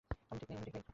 আমি 0.31 0.39
ঠিক 0.41 0.49
নেই। 0.65 0.81